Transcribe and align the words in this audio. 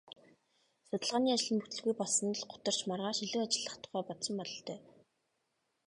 Судалгааны 0.87 1.29
ажил 1.35 1.53
нь 1.55 1.63
бүтэлгүй 1.63 1.93
болсонд 1.97 2.35
л 2.41 2.45
гутарч 2.51 2.79
маргааш 2.89 3.17
илүү 3.25 3.41
ажиллах 3.45 3.75
тухай 3.81 4.03
бодсон 4.07 4.35
бололтой. 4.39 4.79